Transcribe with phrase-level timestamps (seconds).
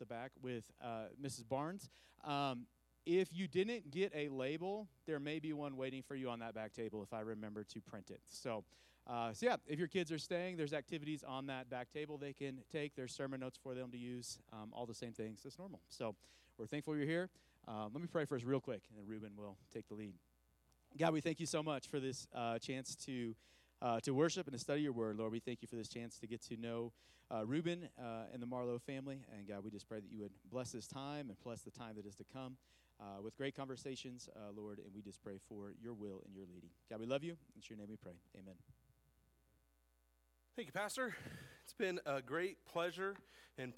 [0.00, 1.48] the back with uh, Mrs.
[1.48, 1.88] Barnes.
[2.24, 2.66] Um,
[3.06, 6.54] if you didn't get a label, there may be one waiting for you on that
[6.54, 8.20] back table if I remember to print it.
[8.28, 8.64] So,
[9.06, 12.32] uh, so yeah, if your kids are staying, there's activities on that back table they
[12.32, 12.94] can take.
[12.96, 15.80] There's sermon notes for them to use, um, all the same things as normal.
[15.88, 16.14] So
[16.58, 17.28] we're thankful you're here.
[17.68, 20.14] Uh, let me pray for us real quick, and then Reuben will take the lead.
[20.98, 23.34] God, we thank you so much for this uh, chance to
[23.82, 25.16] uh, to worship and to study your word.
[25.16, 26.92] Lord, we thank you for this chance to get to know
[27.30, 29.20] uh, Reuben uh, and the Marlow family.
[29.36, 31.94] And God, we just pray that you would bless this time and bless the time
[31.96, 32.56] that is to come
[33.00, 34.78] uh, with great conversations, uh, Lord.
[34.78, 36.70] And we just pray for your will and your leading.
[36.88, 37.36] God, we love you.
[37.56, 38.14] It's your name we pray.
[38.38, 38.54] Amen.
[40.56, 41.14] Thank you, Pastor.
[41.64, 43.14] It's been a great pleasure
[43.56, 43.72] and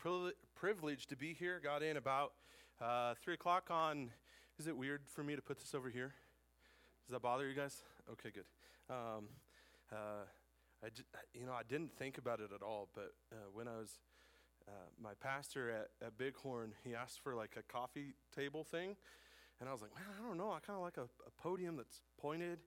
[0.54, 1.60] privilege to be here.
[1.62, 2.32] Got in about
[2.80, 4.10] uh, 3 o'clock on.
[4.58, 6.14] Is it weird for me to put this over here?
[7.06, 7.82] Does that bother you guys?
[8.12, 8.44] Okay, good.
[8.88, 9.28] Um,
[9.92, 10.24] uh,
[10.84, 10.88] I,
[11.34, 14.00] you know, I didn't think about it at all, but uh, when I was
[14.66, 18.96] uh, my pastor at, at Bighorn, he asked for like a coffee table thing,
[19.60, 20.50] and I was like, man, I don't know.
[20.50, 22.58] I kind of like a, a, podium that's pointed,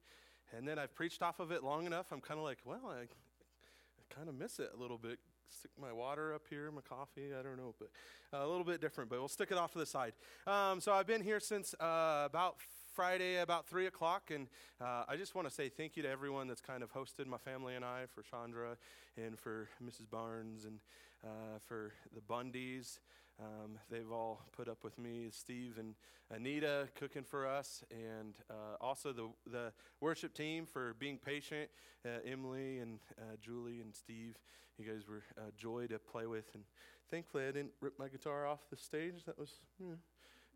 [0.56, 2.08] and then I've preached off of it long enough.
[2.12, 5.20] I'm kind of like, well, I, I kind of miss it a little bit.
[5.50, 7.32] Stick my water up here, my coffee.
[7.38, 7.90] I don't know, but
[8.34, 9.10] uh, a little bit different.
[9.10, 10.14] But we'll stick it off to the side.
[10.48, 12.58] Um, so I've been here since uh, about
[12.96, 14.32] Friday about 3 o'clock.
[14.34, 14.48] And
[14.80, 17.38] uh, I just want to say thank you to everyone that's kind of hosted my
[17.38, 18.78] family and I, for Chandra
[19.18, 20.10] and for Mrs.
[20.10, 20.80] Barnes and
[21.22, 23.00] uh, for the Bundys.
[23.38, 25.96] Um, they've all put up with me, Steve and
[26.32, 31.70] Anita cooking for us, and uh, also the, the worship team for being patient.
[32.06, 34.38] Uh, Emily and uh, Julie and Steve,
[34.78, 36.46] you guys were a joy to play with.
[36.54, 36.64] And
[37.12, 39.26] thankfully, I didn't rip my guitar off the stage.
[39.26, 39.52] That was.
[39.80, 39.96] Yeah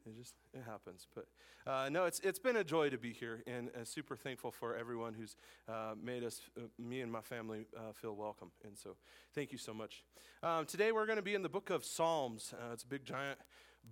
[0.06, 1.08] it just it happens.
[1.14, 1.26] But
[1.68, 4.76] uh, no, it's it's been a joy to be here, and uh, super thankful for
[4.76, 5.36] everyone who's
[5.68, 8.52] uh, made us, uh, me and my family, uh, feel welcome.
[8.66, 8.96] And so,
[9.36, 10.04] thank you so much.
[10.42, 12.54] Um, today we're going to be in the book of Psalms.
[12.54, 13.40] Uh, it's a big giant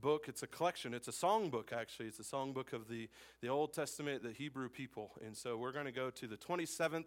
[0.02, 0.25] book.
[0.27, 0.94] It's a collection.
[0.94, 2.08] It's a song book actually.
[2.08, 3.09] It's a song book of the
[3.42, 5.11] the Old Testament, the Hebrew people.
[5.25, 7.05] And so we're going to go to the 27th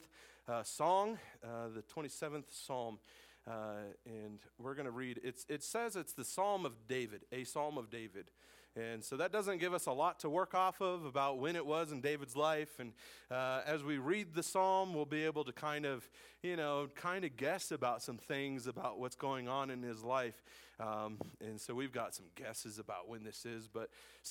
[0.64, 2.98] song, the 27th Psalm.
[3.47, 5.20] and we're going to read.
[5.22, 8.30] It's, it says it's the Psalm of David, a Psalm of David.
[8.76, 11.66] And so that doesn't give us a lot to work off of about when it
[11.66, 12.78] was in David's life.
[12.78, 12.92] And
[13.31, 16.08] uh, as we read the psalm, we'll be able to kind of,
[16.42, 20.42] you know, kind of guess about some things about what's going on in his life.
[20.80, 23.91] Um, and so we've got some guesses about when this is, but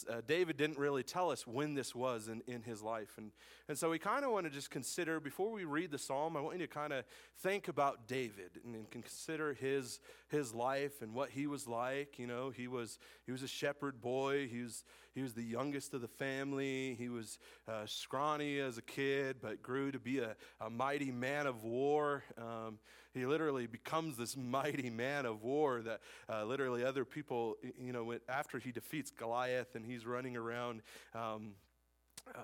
[0.10, 3.14] uh, David didn't really tell us when this was in, in his life.
[3.18, 3.32] And,
[3.68, 6.42] and so we kind of want to just consider, before we read the psalm, I
[6.42, 7.06] want you to kind of
[7.44, 10.00] think about David and, and consider his,
[10.30, 12.18] his life and what he was like.
[12.18, 14.84] You know, he was, he was a shepherd boy, he was,
[15.14, 17.38] he was the youngest of the family, he was
[17.68, 22.24] uh, scrawny as a kid, but grew to be a, a mighty man of war.
[22.38, 22.80] Um,
[23.19, 28.13] he literally becomes this mighty man of war that uh, literally other people, you know,
[28.28, 30.81] after he defeats Goliath and he's running around.
[31.13, 31.53] Um,
[32.35, 32.40] uh,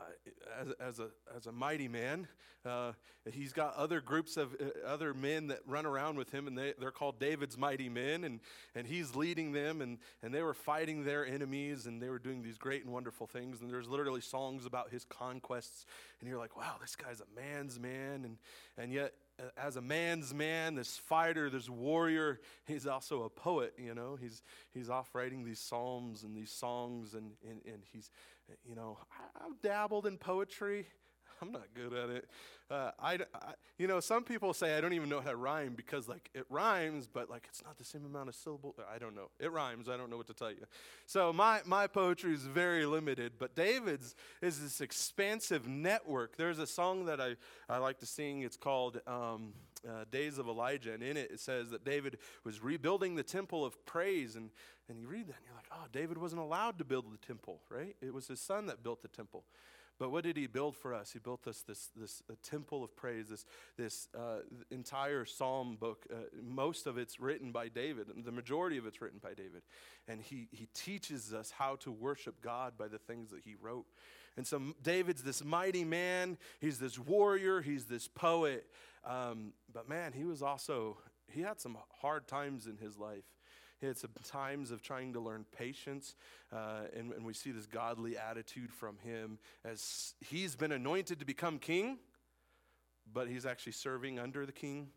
[0.59, 2.27] as, as, a, as a mighty man.
[2.65, 2.93] Uh,
[3.31, 6.73] he's got other groups of uh, other men that run around with him, and they,
[6.79, 8.39] they're called David's mighty men, and,
[8.73, 12.41] and he's leading them, and, and they were fighting their enemies, and they were doing
[12.41, 13.61] these great and wonderful things.
[13.61, 15.85] And there's literally songs about his conquests,
[16.19, 18.37] and you're like, wow, this guy's a man's man, and,
[18.77, 19.13] and yet
[19.57, 24.17] as a man's man, this fighter, this warrior, he's also a poet, you know.
[24.19, 28.09] He's, he's off writing these psalms and these songs, and, and, and he's,
[28.67, 28.97] you know,
[29.35, 30.87] I've dabbled in poetry.
[31.45, 32.29] I'm not good at it.
[32.71, 35.73] Uh, I, I, you know, some people say I don't even know how to rhyme
[35.75, 38.75] because, like, it rhymes, but, like, it's not the same amount of syllables.
[38.91, 39.29] I don't know.
[39.39, 39.87] It rhymes.
[39.87, 40.65] I don't know what to tell you.
[41.05, 46.37] So my, my poetry is very limited, but David's is this expansive network.
[46.37, 47.35] There's a song that I,
[47.69, 48.41] I like to sing.
[48.41, 49.53] It's called um,
[49.87, 53.63] uh, Days of Elijah, and in it it says that David was rebuilding the temple
[53.63, 54.35] of praise.
[54.35, 54.49] And,
[54.89, 57.61] and you read that, and you're like, oh, David wasn't allowed to build the temple,
[57.69, 57.95] right?
[58.01, 59.43] It was his son that built the temple.
[59.97, 61.11] But what did he build for us?
[61.13, 63.45] He built us this, this temple of praise, this,
[63.77, 64.39] this uh,
[64.69, 66.05] entire psalm book.
[66.11, 69.61] Uh, most of it's written by David, the majority of it's written by David.
[70.07, 73.85] And he, he teaches us how to worship God by the things that he wrote.
[74.37, 78.65] And so David's this mighty man, he's this warrior, he's this poet.
[79.05, 80.97] Um, but man, he was also,
[81.31, 83.23] he had some hard times in his life.
[83.81, 86.15] It's times of trying to learn patience,
[86.51, 91.25] uh, and, and we see this godly attitude from him as he's been anointed to
[91.25, 91.99] become king,
[93.11, 94.89] but he's actually serving under the king.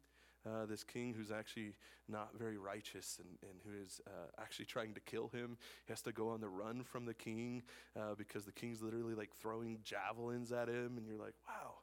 [0.46, 1.74] Uh, this king who's actually
[2.08, 4.10] not very righteous and, and who is uh,
[4.40, 5.58] actually trying to kill him.
[5.86, 7.62] He has to go on the run from the king
[7.96, 11.74] uh, because the king's literally like throwing javelins at him, and you're like, wow,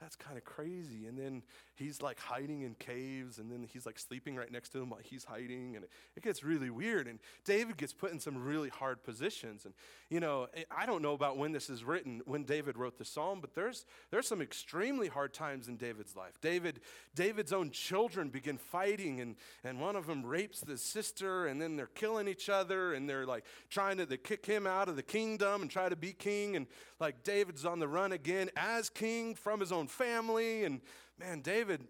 [0.00, 1.06] that's kind of crazy.
[1.06, 1.42] And then
[1.76, 5.00] he's like hiding in caves, and then he's like sleeping right next to him while
[5.02, 7.06] he's hiding, and it, it, gets really weird.
[7.06, 9.64] And David gets put in some really hard positions.
[9.64, 9.74] And
[10.10, 13.04] you know, eh, I don't know about when this is written, when David wrote the
[13.04, 16.40] psalm, but there's there's some extremely hard times in David's life.
[16.40, 16.80] David,
[17.14, 21.76] David's own children begin fighting, and and one of them rapes the sister, and then
[21.76, 25.62] they're killing each other, and they're like trying to kick him out of the kingdom
[25.62, 26.66] and try to be king, and
[26.98, 30.64] like David's on the run again as king from his own family.
[30.64, 30.80] And
[31.18, 31.86] man, David,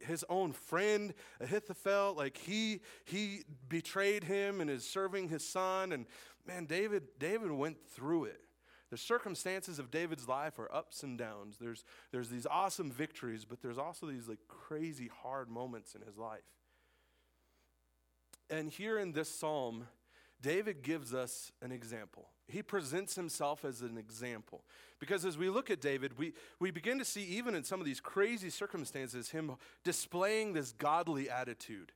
[0.00, 5.92] his own friend Ahithophel, like he he betrayed him and is serving his son.
[5.92, 6.06] And
[6.46, 8.40] man, David David went through it.
[8.90, 11.56] The circumstances of David's life are ups and downs.
[11.60, 16.16] There's there's these awesome victories, but there's also these like crazy hard moments in his
[16.16, 16.44] life.
[18.48, 19.88] And here in this psalm,
[20.40, 22.28] David gives us an example.
[22.48, 24.62] He presents himself as an example.
[25.00, 27.86] Because as we look at David, we, we begin to see, even in some of
[27.86, 29.52] these crazy circumstances, him
[29.82, 31.92] displaying this godly attitude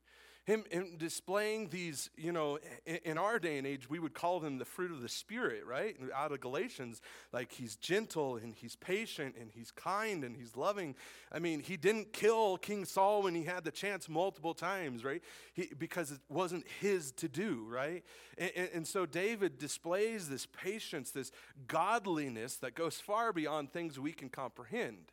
[0.51, 4.41] him, him, displaying these, you know, in, in, our day and age, we would call
[4.41, 5.97] them the fruit of the Spirit, right?
[6.15, 7.01] Out of Galatians,
[7.33, 10.97] like he's gentle and he's patient and he's kind and he's loving.
[11.31, 15.23] I mean, he didn't kill King Saul when he had the chance multiple times, right?
[15.53, 18.05] He, because it wasn't his to do, right?
[18.37, 21.31] And, and, and so David displays this patience, this
[21.69, 25.13] godliness that goes far beyond things we can comprehend.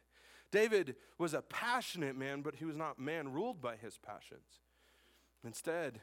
[0.52, 4.62] David was a passionate man, but he was not man ruled by his passions.
[5.44, 6.00] Instead,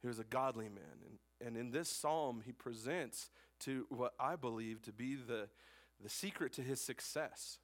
[0.00, 1.18] he was a godly man.
[1.40, 3.30] And, and in this psalm, he presents
[3.60, 5.48] to what I believe to be the,
[6.02, 7.58] the secret to his success.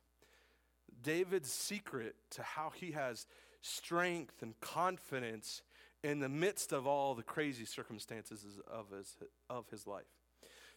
[1.03, 3.27] David's secret to how he has
[3.61, 5.63] strength and confidence
[6.05, 9.17] in the midst of all the crazy circumstances of his,
[9.51, 10.07] of his life.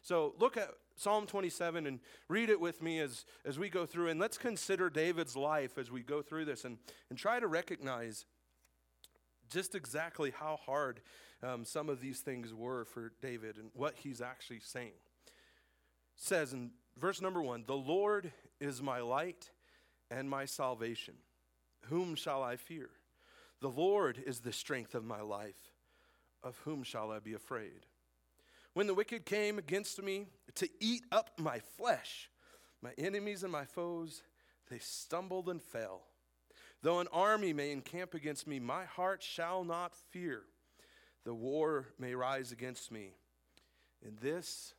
[0.02, 4.10] So look at Psalm 27 and read it with me as, as we go through,
[4.10, 6.80] and let's consider David's life as we go through this and,
[7.10, 8.26] and try to recognize
[9.52, 11.02] just exactly how hard
[11.44, 14.94] um, some of these things were for David and what he's actually saying.
[15.28, 15.34] It
[16.16, 19.50] says in verse number one, The Lord is my light
[20.10, 21.16] and my salvation.
[21.90, 22.90] Whom shall I fear?
[23.60, 25.72] The Lord is the strength of my life.
[26.44, 27.86] Of whom shall I be afraid?
[28.74, 32.30] When the wicked came against me to eat up my flesh,
[32.82, 34.24] my enemies and my foes,
[34.70, 36.02] they stumbled and fell.
[36.82, 40.44] Though an army may encamp against me, my heart shall not fear.
[41.24, 43.14] The war may rise against me.
[44.02, 44.74] In this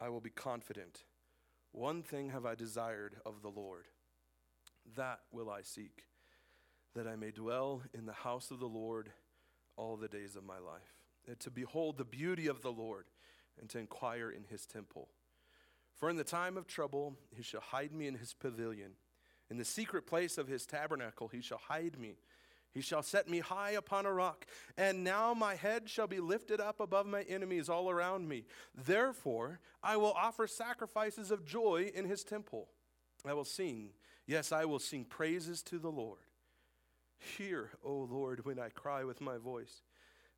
[0.00, 1.04] I will be confident.
[1.72, 3.86] One thing have I desired of the Lord,
[4.96, 6.04] that will I seek,
[6.94, 9.10] that I may dwell in the house of the Lord
[9.76, 13.06] all the days of my life, and to behold the beauty of the Lord,
[13.60, 15.08] and to inquire in his temple.
[15.96, 18.92] For in the time of trouble he shall hide me in his pavilion.
[19.50, 22.16] In the secret place of his tabernacle he shall hide me.
[22.74, 24.46] He shall set me high upon a rock,
[24.76, 28.46] and now my head shall be lifted up above my enemies all around me.
[28.74, 32.68] Therefore, I will offer sacrifices of joy in his temple.
[33.24, 33.90] I will sing,
[34.26, 36.18] yes, I will sing praises to the Lord.
[37.38, 39.82] Hear, O Lord, when I cry with my voice.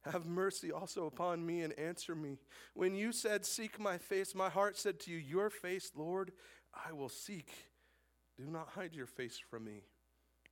[0.05, 2.39] Have mercy also upon me and answer me.
[2.75, 6.33] When you said, Seek my face, my heart said to you, Your face, Lord,
[6.73, 7.51] I will seek.
[8.37, 9.83] Do not hide your face from me.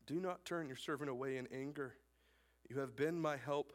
[0.06, 1.94] Do not turn your servant away in anger.
[2.68, 3.72] You have been my help.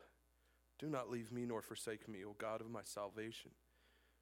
[0.80, 3.52] Do not leave me nor forsake me, O God of my salvation.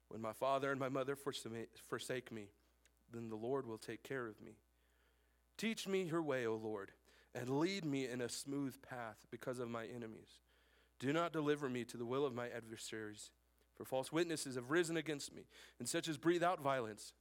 [0.08, 2.48] When my father and my mother forsake me,
[3.12, 4.52] then the Lord will take care of me.
[5.56, 6.92] Teach me your way, O Lord,
[7.34, 10.40] and lead me in a smooth path because of my enemies.
[10.98, 13.30] Do not deliver me to the will of my adversaries,
[13.74, 15.42] for false witnesses have risen against me,
[15.78, 17.12] and such as breathe out violence.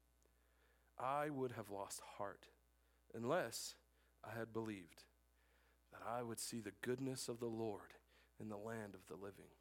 [0.99, 2.47] I would have lost heart
[3.17, 3.75] unless
[4.23, 5.03] I had believed
[5.91, 7.93] that I would see the goodness of the Lord
[8.39, 9.51] in the land of the living.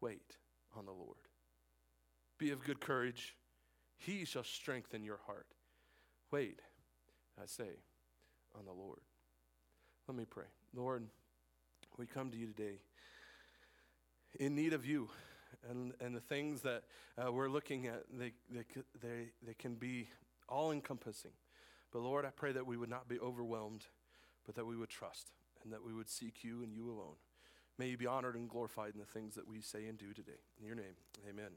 [0.00, 0.36] Wait
[0.76, 1.16] on the Lord.
[2.38, 3.36] Be of good courage.
[3.96, 5.46] He shall strengthen your heart.
[6.30, 6.58] Wait,
[7.40, 7.78] I say,
[8.58, 9.00] on the Lord.
[10.08, 10.44] Let me pray.
[10.74, 11.04] Lord,
[11.96, 12.80] we come to you today
[14.40, 15.08] in need of you.
[15.70, 16.82] And, and the things that
[17.16, 18.64] uh, we're looking at, they, they,
[19.00, 20.08] they, they can be
[20.48, 21.30] all encompassing.
[21.94, 23.86] But Lord, I pray that we would not be overwhelmed,
[24.44, 25.30] but that we would trust
[25.62, 27.14] and that we would seek you and you alone.
[27.78, 30.40] May you be honored and glorified in the things that we say and do today.
[30.58, 30.96] In your name,
[31.26, 31.52] amen.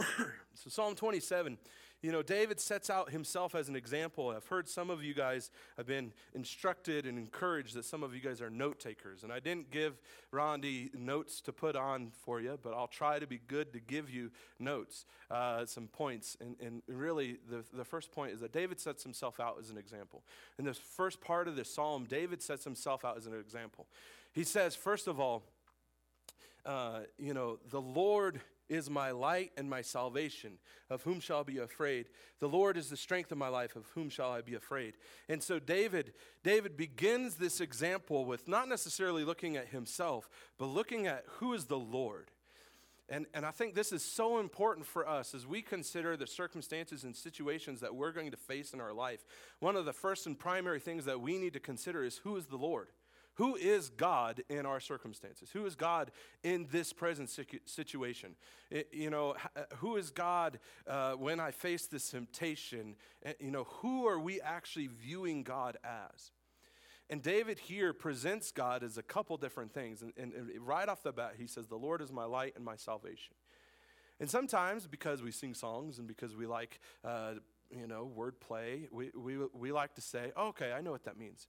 [0.52, 1.56] So, Psalm 27,
[2.02, 4.30] you know, David sets out himself as an example.
[4.30, 8.20] I've heard some of you guys have been instructed and encouraged that some of you
[8.20, 9.22] guys are note takers.
[9.22, 10.00] And I didn't give
[10.32, 14.08] Rondi notes to put on for you, but I'll try to be good to give
[14.08, 16.38] you notes, uh, some points.
[16.40, 19.76] And, and really, the, the first point is that David sets himself out as an
[19.76, 20.22] example.
[20.58, 23.86] In this first part of this psalm, David sets himself out as an example.
[24.32, 25.42] He says, first of all,
[26.64, 28.40] uh, you know, the Lord
[28.70, 30.52] is my light and my salvation.
[30.88, 32.06] Of whom shall I be afraid?
[32.38, 33.76] The Lord is the strength of my life.
[33.76, 34.94] Of whom shall I be afraid?
[35.28, 41.06] And so David, David begins this example with not necessarily looking at himself, but looking
[41.06, 42.30] at who is the Lord.
[43.10, 47.02] And, and I think this is so important for us as we consider the circumstances
[47.02, 49.24] and situations that we're going to face in our life.
[49.58, 52.46] One of the first and primary things that we need to consider is who is
[52.46, 52.86] the Lord?
[53.34, 55.50] Who is God in our circumstances?
[55.52, 56.10] Who is God
[56.42, 57.30] in this present
[57.64, 58.34] situation?
[58.70, 62.96] It, you know, uh, who is God uh, when I face this temptation?
[63.38, 66.32] You know, who are we actually viewing God as?
[67.08, 70.02] And David here presents God as a couple different things.
[70.02, 72.64] And, and, and right off the bat, he says, The Lord is my light and
[72.64, 73.34] my salvation.
[74.20, 77.34] And sometimes, because we sing songs and because we like, uh,
[77.70, 81.18] you know, wordplay, we, we, we like to say, oh, okay, I know what that
[81.18, 81.46] means.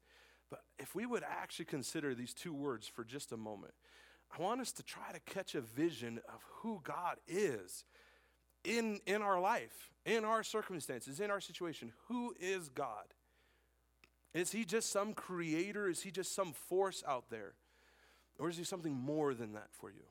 [0.51, 3.73] But if we would actually consider these two words for just a moment,
[4.37, 7.85] I want us to try to catch a vision of who God is
[8.63, 11.93] in, in our life, in our circumstances, in our situation.
[12.07, 13.05] Who is God?
[14.33, 15.89] Is he just some creator?
[15.89, 17.53] Is he just some force out there?
[18.37, 20.03] Or is he something more than that for you?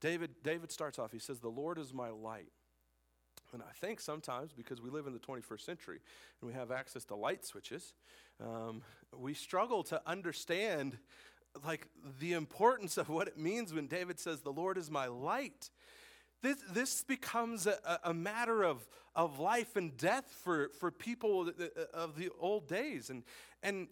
[0.00, 2.52] David, David starts off, he says, The Lord is my light.
[3.52, 5.98] And I think sometimes because we live in the 21st century
[6.40, 7.94] and we have access to light switches,
[8.40, 8.82] um,
[9.16, 10.98] we struggle to understand
[11.64, 11.88] like
[12.20, 15.70] the importance of what it means when David says, The Lord is my light.
[16.42, 21.50] This, this becomes a, a matter of, of life and death for, for people
[21.92, 23.10] of the old days.
[23.10, 23.24] And,
[23.62, 23.88] and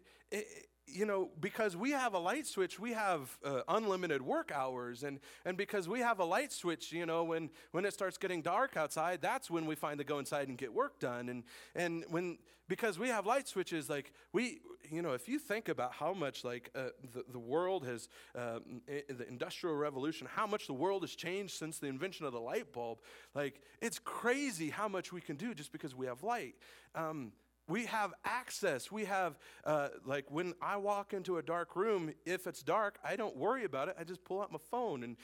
[0.93, 5.03] you know, because we have a light switch, we have uh, unlimited work hours.
[5.03, 8.43] And, and because we have a light switch, you know, when, when it starts getting
[8.43, 11.29] dark outside, that's when we find to go inside and get work done.
[11.29, 15.69] And, and when, because we have light switches, like we, you know, if you think
[15.69, 20.67] about how much like uh, the, the world has, uh, the industrial revolution, how much
[20.67, 22.99] the world has changed since the invention of the light bulb,
[23.35, 26.55] like it's crazy how much we can do just because we have light.
[26.95, 27.33] Um,
[27.69, 28.91] we have access.
[28.91, 33.15] We have, uh, like, when I walk into a dark room, if it's dark, I
[33.15, 33.97] don't worry about it.
[34.01, 35.03] I just pull out my phone.
[35.05, 35.17] And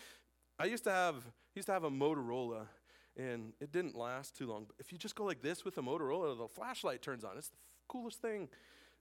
[0.59, 1.17] I used to have,
[1.55, 2.67] used to have a Motorola,
[3.17, 4.67] and it didn't last too long.
[4.67, 7.39] But if you just go like this with a Motorola, the flashlight turns on.
[7.39, 7.57] It's the
[7.89, 8.49] coolest thing.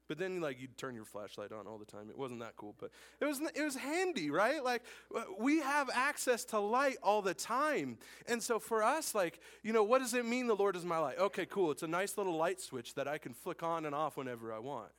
[0.07, 2.09] But then, like, you'd turn your flashlight on all the time.
[2.09, 2.91] It wasn't that cool, but
[3.21, 4.61] it was, it was handy, right?
[4.61, 4.83] Like,
[5.15, 7.97] uh, we have access to light all the time.
[8.27, 10.97] And so, for us, like, you know, what does it mean the Lord is my
[10.97, 11.19] light?
[11.19, 11.71] Okay, cool.
[11.71, 14.59] It's a nice little light switch that I can flick on and off whenever I
[14.59, 14.91] want.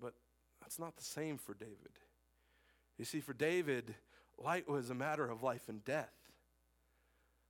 [0.00, 0.14] But
[0.60, 1.98] that's not the same for David.
[2.98, 3.94] You see, for David,
[4.38, 6.14] light was a matter of life and death.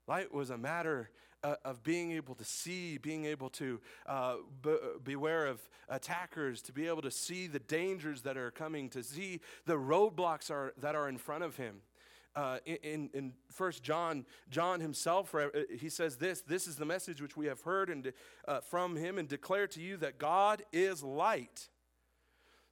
[0.08, 1.10] Light was a matter
[1.42, 6.72] uh, of being able to see, being able to uh, be, beware of attackers, to
[6.72, 10.94] be able to see the dangers that are coming, to see the roadblocks are, that
[10.94, 11.82] are in front of him.
[12.34, 15.48] Uh, in, in First John, John himself, uh,
[15.80, 18.12] he says this: "This is the message which we have heard and
[18.46, 21.70] uh, from him, and declare to you that God is light."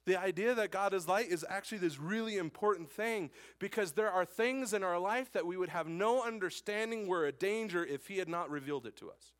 [0.05, 4.25] The idea that God is light is actually this really important thing because there are
[4.25, 8.17] things in our life that we would have no understanding were a danger if He
[8.17, 9.33] had not revealed it to us.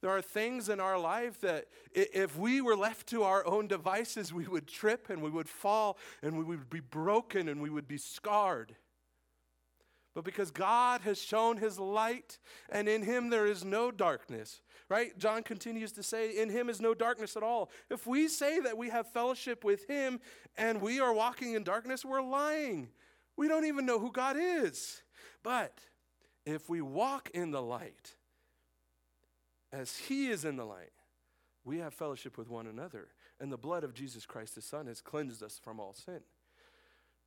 [0.00, 4.32] There are things in our life that if we were left to our own devices,
[4.32, 7.88] we would trip and we would fall and we would be broken and we would
[7.88, 8.76] be scarred.
[10.14, 12.38] But because God has shown his light
[12.68, 15.16] and in him there is no darkness, right?
[15.18, 17.70] John continues to say, In him is no darkness at all.
[17.90, 20.20] If we say that we have fellowship with him
[20.56, 22.88] and we are walking in darkness, we're lying.
[23.36, 25.02] We don't even know who God is.
[25.42, 25.78] But
[26.44, 28.14] if we walk in the light,
[29.72, 30.92] as he is in the light,
[31.64, 33.08] we have fellowship with one another.
[33.38, 36.20] And the blood of Jesus Christ, his son, has cleansed us from all sin.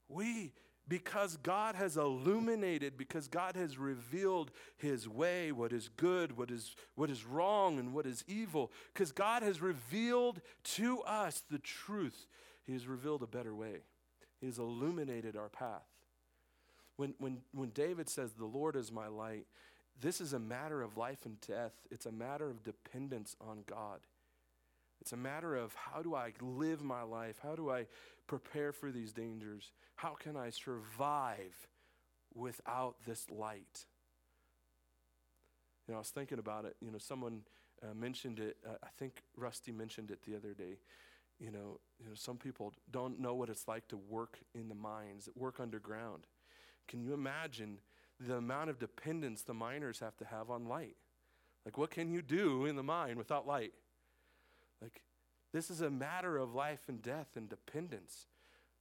[0.10, 0.54] We
[0.92, 6.76] because God has illuminated, because God has revealed his way, what is good, what is,
[6.96, 10.42] what is wrong, and what is evil, because God has revealed
[10.76, 12.28] to us the truth.
[12.66, 13.84] He has revealed a better way,
[14.42, 15.88] He has illuminated our path.
[16.98, 19.46] When, when, when David says, The Lord is my light,
[20.02, 24.02] this is a matter of life and death, it's a matter of dependence on God.
[25.02, 27.40] It's a matter of how do I live my life?
[27.42, 27.88] How do I
[28.28, 29.72] prepare for these dangers?
[29.96, 31.68] How can I survive
[32.36, 33.86] without this light?
[35.88, 36.76] You know, I was thinking about it.
[36.80, 37.42] You know, someone
[37.82, 38.58] uh, mentioned it.
[38.66, 40.78] Uh, I think Rusty mentioned it the other day.
[41.40, 44.76] You know, you know, some people don't know what it's like to work in the
[44.76, 46.28] mines, work underground.
[46.88, 47.80] Can you imagine
[48.20, 50.96] the amount of dependence the miners have to have on light?
[51.66, 53.74] Like, what can you do in the mine without light?
[54.82, 55.02] Like,
[55.54, 58.28] this is a matter of life and death and dependence.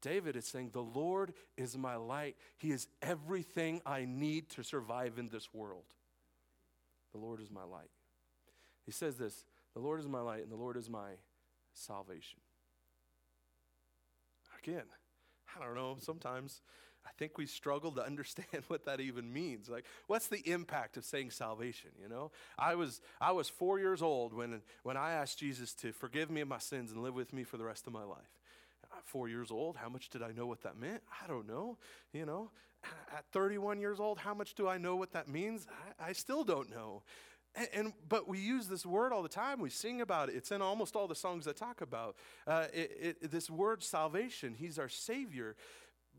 [0.00, 2.36] David is saying, The Lord is my light.
[2.56, 5.84] He is everything I need to survive in this world.
[7.12, 7.90] The Lord is my light.
[8.86, 11.10] He says this The Lord is my light, and the Lord is my
[11.74, 12.38] salvation.
[14.62, 14.84] Again,
[15.56, 16.60] I don't know, sometimes
[17.06, 19.68] I think we struggle to understand what that even means.
[19.68, 21.90] Like, what's the impact of saying salvation?
[22.00, 25.92] You know, I was I was four years old when when I asked Jesus to
[25.92, 28.30] forgive me of my sins and live with me for the rest of my life.
[29.04, 31.02] Four years old, how much did I know what that meant?
[31.22, 31.78] I don't know.
[32.12, 32.50] You know,
[33.16, 35.66] at 31 years old, how much do I know what that means?
[36.00, 37.02] I, I still don't know.
[37.54, 39.60] And, and, but we use this word all the time.
[39.60, 40.36] We sing about it.
[40.36, 42.16] It's in almost all the songs I talk about
[42.46, 44.54] uh, it, it, this word salvation.
[44.56, 45.56] He's our Savior.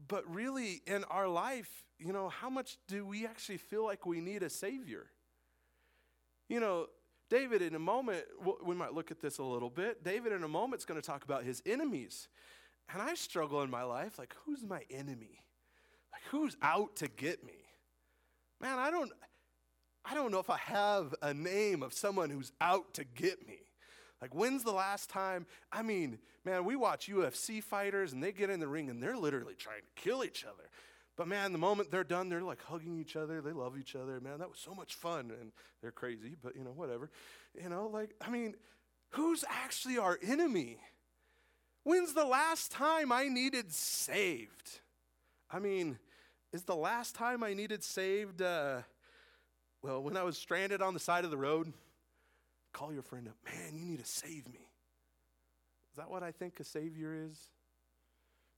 [0.08, 4.20] But really, in our life, you know, how much do we actually feel like we
[4.20, 5.08] need a Savior?
[6.50, 6.88] You know,
[7.30, 8.26] David, in a moment,
[8.66, 10.04] we might look at this a little bit.
[10.04, 12.28] David, in a moment, is going to talk about his enemies.
[12.92, 15.40] And I struggle in my life like, who's my enemy?
[16.12, 17.54] Like, who's out to get me?
[18.60, 19.12] Man, I don't.
[20.04, 23.61] I don't know if I have a name of someone who's out to get me.
[24.22, 25.48] Like, when's the last time?
[25.72, 29.18] I mean, man, we watch UFC fighters and they get in the ring and they're
[29.18, 30.70] literally trying to kill each other.
[31.18, 33.42] But man, the moment they're done, they're like hugging each other.
[33.42, 34.20] They love each other.
[34.20, 35.32] Man, that was so much fun.
[35.40, 35.52] And
[35.82, 37.10] they're crazy, but you know, whatever.
[37.62, 38.56] You know, like, I mean,
[39.10, 40.78] who's actually our enemy?
[41.84, 44.82] When's the last time I needed saved?
[45.50, 45.98] I mean,
[46.54, 48.82] is the last time I needed saved, uh,
[49.82, 51.74] well, when I was stranded on the side of the road,
[52.74, 54.68] call your friend up, man, you need to save me.
[55.92, 57.50] Is that what I think a savior is?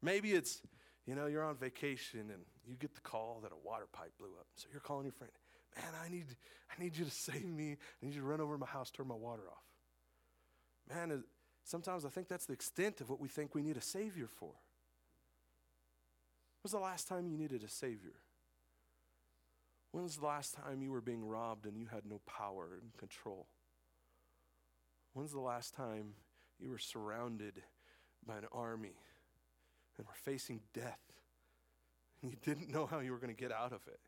[0.02, 0.62] Maybe it's,
[1.06, 4.30] you know, you're on vacation and you get the call that a water pipe blew
[4.40, 4.46] up.
[4.56, 5.32] So you're calling your friend,
[5.78, 6.26] man, I need,
[6.70, 7.72] I need you to save me.
[7.72, 9.64] I need you to run over to my house, turn my water off.
[10.94, 11.24] Man,
[11.64, 14.52] sometimes I think that's the extent of what we think we need a savior for.
[16.62, 18.16] Was the last time you needed a savior?
[19.92, 22.96] When was the last time you were being robbed and you had no power and
[22.98, 23.48] control?
[25.14, 26.14] When's the last time
[26.60, 27.62] you were surrounded
[28.26, 28.98] by an army
[29.98, 31.00] and were facing death
[32.22, 34.00] and you didn't know how you were going to get out of it?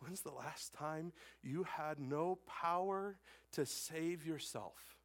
[0.00, 3.16] When's the last time you had no power
[3.52, 4.98] to save yourself?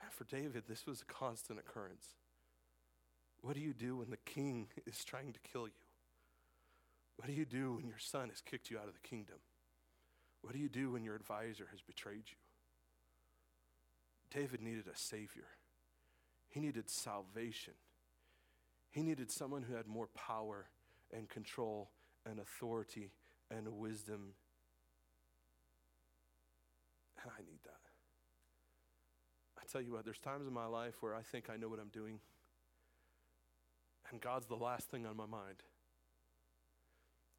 [0.00, 2.06] Man, for David, this was a constant occurrence.
[3.42, 5.72] What do you do when the king is trying to kill you?
[7.16, 9.36] What do you do when your son has kicked you out of the kingdom?
[10.42, 12.36] What do you do when your advisor has betrayed you?
[14.30, 15.46] David needed a savior.
[16.50, 17.74] He needed salvation.
[18.90, 20.66] He needed someone who had more power
[21.12, 21.90] and control
[22.28, 23.10] and authority
[23.50, 24.34] and wisdom.
[27.22, 27.72] And I need that.
[29.58, 31.78] I tell you what, there's times in my life where I think I know what
[31.78, 32.18] I'm doing,
[34.10, 35.62] and God's the last thing on my mind.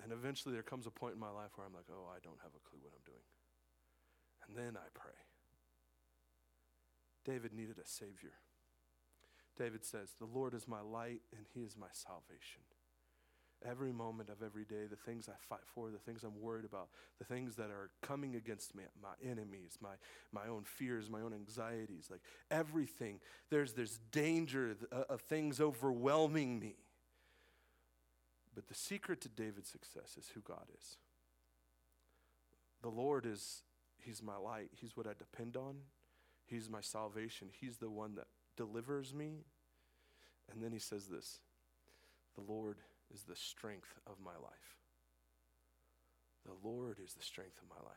[0.02, 2.40] And eventually there comes a point in my life where I'm like, oh, I don't
[2.42, 3.28] have a clue what I'm doing.
[4.48, 5.14] And then I pray.
[7.26, 8.34] David needed a Savior.
[9.58, 12.62] David says, The Lord is my light and He is my salvation.
[13.66, 16.90] Every moment of every day, the things I fight for, the things I'm worried about,
[17.18, 19.94] the things that are coming against me, my enemies, my,
[20.34, 22.20] my own fears, my own anxieties, like
[22.52, 26.76] everything, there's this danger of, uh, of things overwhelming me.
[28.56, 30.98] But the secret to David's success is who God is.
[32.82, 33.64] The Lord is,
[33.98, 34.70] He's my light.
[34.74, 35.76] He's what I depend on.
[36.46, 37.50] He's my salvation.
[37.52, 39.46] He's the one that delivers me.
[40.52, 41.40] And then He says this
[42.36, 42.78] The Lord
[43.14, 44.78] is the strength of my life.
[46.46, 47.96] The Lord is the strength of my life.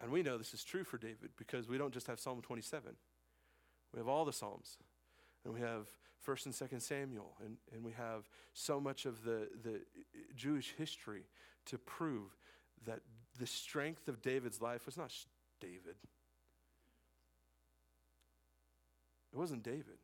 [0.00, 2.92] And we know this is true for David because we don't just have Psalm 27,
[3.92, 4.76] we have all the Psalms
[5.46, 5.86] and we have
[6.20, 9.80] First and Second Samuel, and, and we have so much of the, the
[10.34, 11.22] Jewish history
[11.66, 12.36] to prove
[12.84, 12.98] that
[13.38, 15.12] the strength of David's life was not
[15.60, 15.94] David.
[19.32, 19.98] It wasn't David.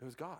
[0.00, 0.38] It was God.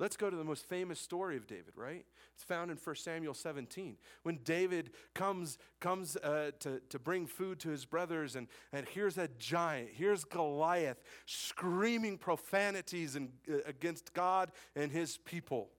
[0.00, 2.04] Let's go to the most famous story of David, right?
[2.34, 3.96] It's found in 1 Samuel 17.
[4.24, 9.18] When David comes, comes uh, to, to bring food to his brothers, and, and here's
[9.18, 15.70] a giant, here's Goliath screaming profanities and, uh, against God and his people.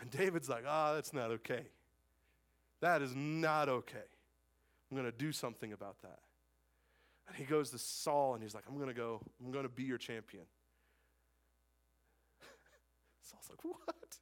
[0.00, 1.66] And David's like, oh, that's not okay.
[2.80, 3.98] That is not okay.
[4.90, 6.20] I'm going to do something about that.
[7.26, 9.68] And he goes to Saul and he's like, I'm going to go, I'm going to
[9.68, 10.44] be your champion.
[13.30, 14.18] Saul's like, What?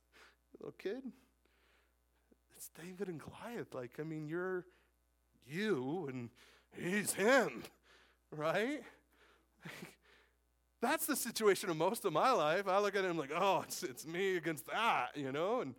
[0.58, 1.02] Little kid?
[2.56, 3.74] It's David and Goliath.
[3.74, 4.64] Like, I mean, you're
[5.46, 6.30] you and
[6.72, 7.62] he's him,
[8.30, 8.82] right?
[10.80, 12.68] That's the situation of most of my life.
[12.68, 15.60] I look at him like, oh, it's, it's me against that, you know?
[15.60, 15.74] And,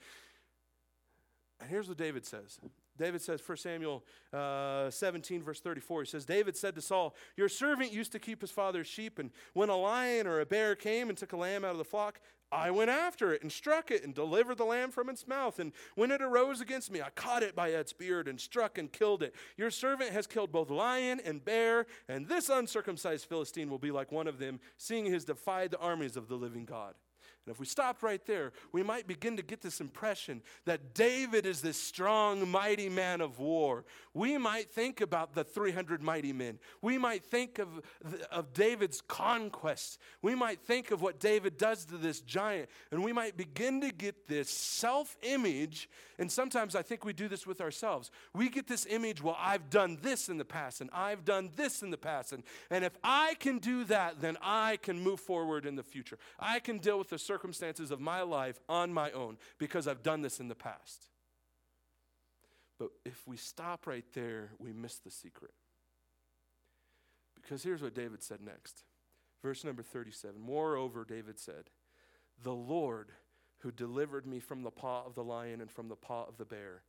[1.60, 2.60] and here's what David says
[2.98, 7.50] David says, 1 Samuel uh, 17, verse 34, he says, David said to Saul, Your
[7.50, 11.10] servant used to keep his father's sheep, and when a lion or a bear came
[11.10, 12.20] and took a lamb out of the flock,
[12.52, 15.60] I went after it and struck it and delivered the lamb from its mouth.
[15.60, 18.92] And when it arose against me, I caught it by its beard and struck and
[18.92, 19.36] killed it.
[19.58, 24.12] Your servant has killed both lion and bear, and this uncircumcised Philistine will be like
[24.12, 26.96] one of them, seeing he has defied the armies of the living God.
[27.48, 31.46] And if we stopped right there, we might begin to get this impression that David
[31.46, 33.86] is this strong, mighty man of war.
[34.14, 36.60] We might think about the 300 mighty men.
[36.82, 37.70] We might think of,
[38.32, 39.98] of David's conquests.
[40.22, 42.70] We might think of what David does to this giant.
[42.92, 45.90] And we might begin to get this self image.
[46.20, 48.12] And sometimes I think we do this with ourselves.
[48.34, 51.82] We get this image, well, I've done this in the past, and I've done this
[51.82, 52.34] in the past.
[52.34, 56.18] And, and if I can do that, then I can move forward in the future.
[56.40, 57.37] I can deal with the circumstances
[57.92, 61.08] of my life on my own because I've done this in the past.
[62.80, 65.52] But if we stop right there, we miss the secret.
[67.36, 68.84] Because here's what David said next.
[69.42, 71.70] Verse number 37 Moreover, David said,
[72.44, 73.12] The Lord
[73.60, 76.46] who delivered me from the paw of the lion and from the paw of the
[76.46, 76.84] bear,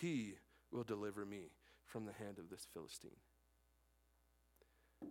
[0.00, 0.34] he
[0.70, 1.50] will deliver me
[1.84, 3.10] from the hand of this Philistine.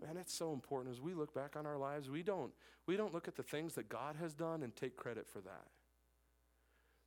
[0.01, 2.51] Man, it's so important as we look back on our lives, we don't,
[2.87, 5.67] we don't look at the things that God has done and take credit for that.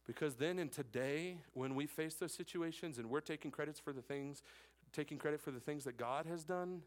[0.07, 4.01] Because then in today, when we face those situations and we're taking credits for the
[4.01, 4.43] things,
[4.93, 6.81] taking credit for the things that God has done,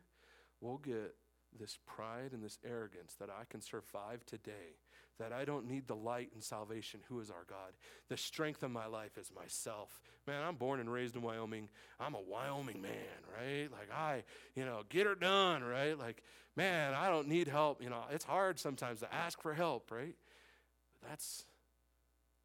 [0.60, 1.14] we'll get
[1.58, 4.78] this pride and this arrogance that I can survive today,
[5.22, 7.74] that I don't need the light and salvation, who is our God.
[8.10, 10.02] The strength of my life is myself.
[10.26, 11.70] Man, I'm born and raised in Wyoming.
[12.00, 12.92] I'm a Wyoming man,
[13.38, 13.72] right?
[13.72, 14.24] Like, I,
[14.56, 15.98] you know, get her done, right?
[15.98, 16.24] Like,
[16.56, 17.84] man, I don't need help.
[17.84, 20.16] You know, it's hard sometimes to ask for help, right?
[21.00, 21.46] But that's,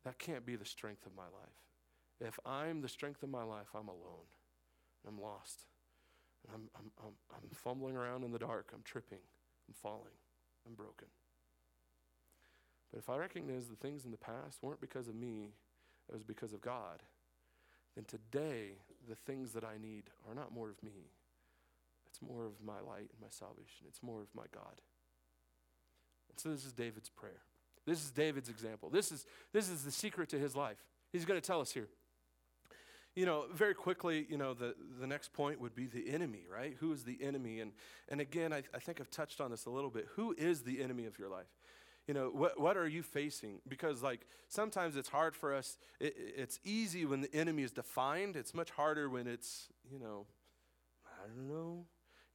[0.04, 2.28] that can't be the strength of my life.
[2.28, 4.28] If I'm the strength of my life, I'm alone.
[5.08, 5.64] I'm lost.
[6.52, 8.70] I'm, I'm, I'm, I'm fumbling around in the dark.
[8.74, 9.18] I'm tripping.
[9.66, 10.14] I'm falling.
[10.66, 11.08] I'm broken.
[12.92, 15.52] But if I recognize the things in the past weren't because of me,
[16.08, 17.02] it was because of God,
[17.94, 21.10] then today the things that I need are not more of me.
[22.08, 23.86] It's more of my light and my salvation.
[23.88, 24.80] It's more of my God.
[26.30, 27.42] And so this is David's prayer.
[27.86, 28.90] This is David's example.
[28.90, 30.84] This is, this is the secret to his life.
[31.12, 31.88] He's going to tell us here
[33.16, 36.76] you know, very quickly, you know, the, the next point would be the enemy, right?
[36.80, 37.60] Who is the enemy?
[37.60, 37.72] And,
[38.10, 40.06] and again, I, I think I've touched on this a little bit.
[40.16, 41.46] Who is the enemy of your life?
[42.06, 43.60] You know, what, what are you facing?
[43.66, 45.76] Because, like, sometimes it's hard for us.
[45.98, 50.26] It, it's easy when the enemy is defined, it's much harder when it's, you know,
[51.04, 51.86] I don't know.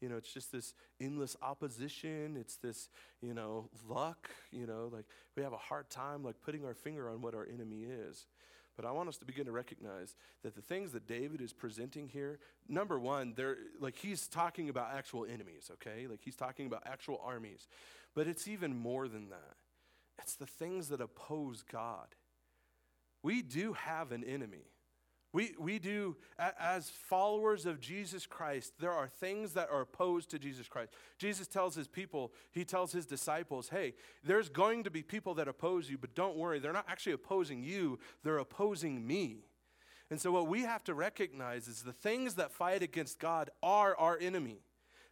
[0.01, 2.35] You know, it's just this endless opposition.
[2.35, 2.89] It's this,
[3.21, 4.29] you know, luck.
[4.51, 5.05] You know, like
[5.37, 8.25] we have a hard time, like, putting our finger on what our enemy is.
[8.81, 12.07] But I want us to begin to recognize that the things that David is presenting
[12.07, 16.07] here, number one, they're like he's talking about actual enemies, okay?
[16.07, 17.67] Like he's talking about actual armies.
[18.15, 19.55] But it's even more than that.
[20.19, 22.07] It's the things that oppose God.
[23.21, 24.65] We do have an enemy.
[25.33, 30.39] We, we do, as followers of Jesus Christ, there are things that are opposed to
[30.39, 30.91] Jesus Christ.
[31.17, 33.93] Jesus tells his people, he tells his disciples, hey,
[34.25, 37.63] there's going to be people that oppose you, but don't worry, they're not actually opposing
[37.63, 39.45] you, they're opposing me.
[40.09, 43.95] And so, what we have to recognize is the things that fight against God are
[43.95, 44.59] our enemy.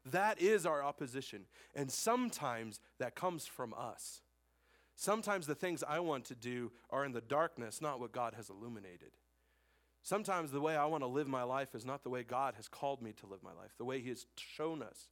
[0.05, 1.45] That is our opposition.
[1.73, 4.21] And sometimes that comes from us.
[4.97, 8.49] Sometimes the things I want to do are in the darkness, not what God has
[8.49, 9.11] illuminated.
[10.03, 12.67] Sometimes the way I want to live my life is not the way God has
[12.67, 15.09] called me to live my life, the way He has shown us.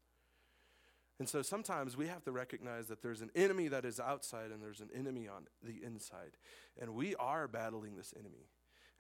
[1.20, 4.62] And so sometimes we have to recognize that there's an enemy that is outside and
[4.62, 6.38] there's an enemy on the inside.
[6.80, 8.50] And we are battling this enemy.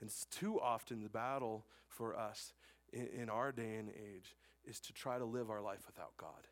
[0.02, 2.54] And too often, the battle for us
[2.92, 6.48] in, in our day and age is to try to live our life without God.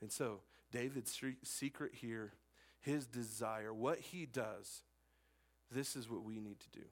[0.00, 0.40] And so,
[0.70, 2.32] David's secret here,
[2.80, 4.82] his desire, what he does,
[5.70, 6.84] this is what we need to do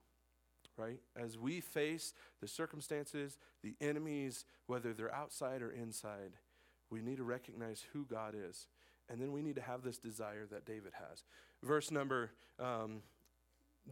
[0.76, 1.00] right?
[1.16, 6.32] As we face the circumstances, the enemies, whether they're outside or inside,
[6.90, 8.66] we need to recognize who God is.
[9.08, 11.24] And then we need to have this desire that David has.
[11.62, 13.02] Verse number, um,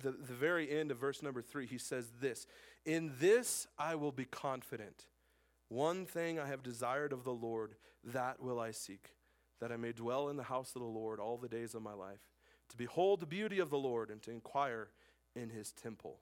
[0.03, 2.47] the, the very end of verse number three, he says this
[2.85, 5.07] In this I will be confident.
[5.69, 9.11] One thing I have desired of the Lord, that will I seek,
[9.61, 11.95] that I may dwell in the house of the Lord all the days of my
[11.95, 12.21] life,
[12.69, 14.91] to behold the beauty of the Lord and to inquire
[15.35, 16.19] in his temple.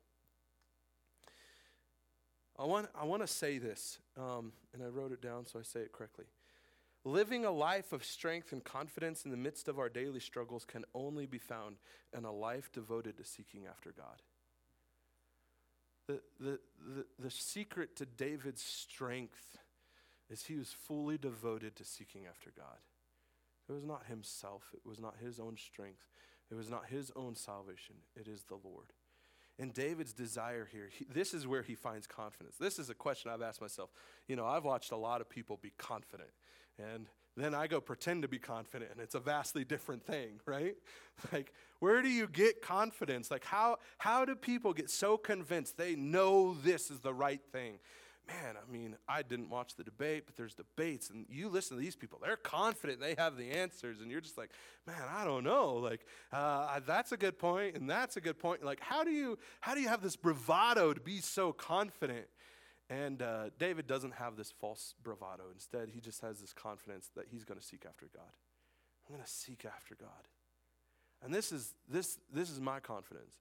[2.62, 5.62] I want, I want to say this, um, and I wrote it down so I
[5.62, 6.27] say it correctly.
[7.05, 10.85] Living a life of strength and confidence in the midst of our daily struggles can
[10.94, 11.79] only be found
[12.16, 14.22] in a life devoted to seeking after God.
[16.07, 16.61] The, the,
[16.94, 19.59] the, the secret to David's strength
[20.31, 22.79] is he was fully devoted to seeking after God.
[23.68, 26.07] It was not himself, it was not his own strength,
[26.48, 28.92] it was not his own salvation, it is the Lord.
[29.59, 32.57] And David's desire here, he, this is where he finds confidence.
[32.59, 33.91] This is a question I've asked myself.
[34.27, 36.31] You know, I've watched a lot of people be confident.
[36.79, 40.77] And then I go pretend to be confident, and it's a vastly different thing, right?
[41.33, 43.31] Like, where do you get confidence?
[43.31, 47.79] Like, how, how do people get so convinced they know this is the right thing?
[48.29, 51.83] Man, I mean, I didn't watch the debate, but there's debates, and you listen to
[51.83, 52.21] these people.
[52.23, 54.51] They're confident they have the answers, and you're just like,
[54.87, 55.75] man, I don't know.
[55.75, 58.65] Like, uh, that's a good point, and that's a good point.
[58.65, 62.27] Like, how do you how do you have this bravado to be so confident?
[62.89, 65.45] And uh, David doesn't have this false bravado.
[65.53, 68.31] Instead, he just has this confidence that he's going to seek after God.
[69.09, 70.29] I'm going to seek after God.
[71.25, 73.35] And this is, this, this is my confidence.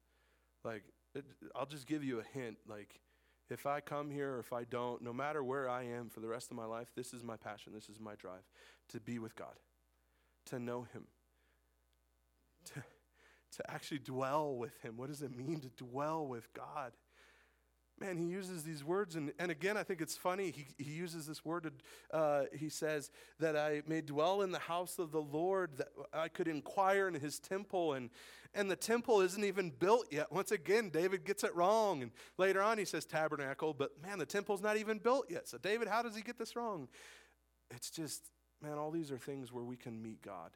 [0.63, 2.58] Like, it, I'll just give you a hint.
[2.67, 3.02] Like,
[3.52, 6.28] if I come here or if I don't, no matter where I am for the
[6.28, 8.44] rest of my life, this is my passion, this is my drive
[8.90, 9.56] to be with God,
[10.46, 11.04] to know Him,
[12.74, 12.84] to,
[13.58, 14.96] to actually dwell with Him.
[14.96, 16.94] What does it mean to dwell with God?
[18.02, 19.16] Man, he uses these words.
[19.16, 20.52] And, and again, I think it's funny.
[20.52, 21.72] He, he uses this word.
[22.12, 26.28] Uh, he says, that I may dwell in the house of the Lord, that I
[26.28, 27.94] could inquire in his temple.
[27.94, 28.10] And,
[28.54, 30.32] and the temple isn't even built yet.
[30.32, 32.02] Once again, David gets it wrong.
[32.02, 35.48] And later on, he says tabernacle, but man, the temple's not even built yet.
[35.48, 36.88] So, David, how does he get this wrong?
[37.70, 38.24] It's just,
[38.62, 40.52] man, all these are things where we can meet God.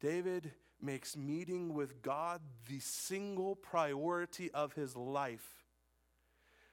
[0.00, 5.65] David makes meeting with God the single priority of his life.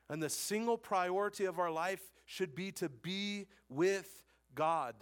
[0.10, 4.24] And the single priority of our life should be to be with
[4.56, 4.96] God.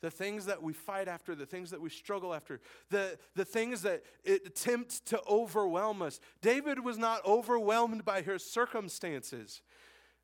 [0.00, 3.82] The things that we fight after, the things that we struggle after, the, the things
[3.82, 6.20] that attempt to overwhelm us.
[6.42, 9.62] David was not overwhelmed by his circumstances.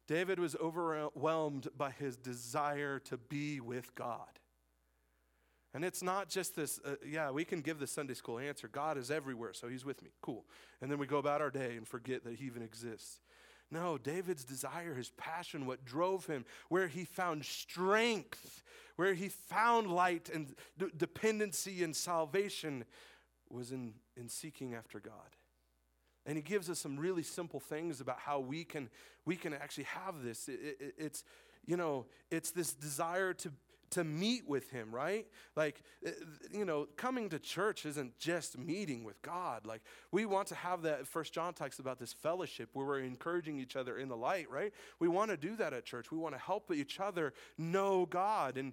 [0.07, 4.41] David was overwhelmed by his desire to be with God.
[5.73, 8.99] And it's not just this, uh, yeah, we can give the Sunday school answer God
[8.99, 10.11] is everywhere, so he's with me.
[10.21, 10.45] Cool.
[10.81, 13.21] And then we go about our day and forget that he even exists.
[13.71, 18.63] No, David's desire, his passion, what drove him, where he found strength,
[18.97, 22.85] where he found light and d- dependency and salvation
[23.49, 25.37] was in, in seeking after God.
[26.27, 28.91] And he gives us some really simple things about how we can,
[29.25, 30.49] we can actually have this.
[30.49, 31.25] It, it, it's,
[31.65, 33.53] you know, it's this desire to,
[33.91, 35.27] to meet with him, right?
[35.57, 36.11] Like, uh,
[36.53, 39.67] you know, coming to church isn't just meeting with God.
[39.67, 41.07] Like, we want to have that.
[41.07, 44.73] First John talks about this fellowship where we're encouraging each other in the light, right?
[44.99, 46.11] We want to do that at church.
[46.11, 48.57] We want to help each other know God.
[48.57, 48.73] And,